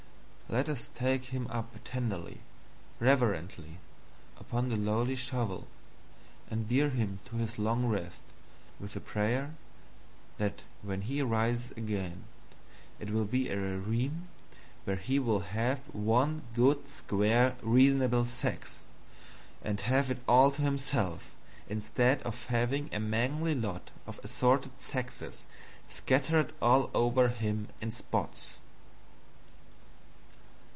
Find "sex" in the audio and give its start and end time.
18.25-18.79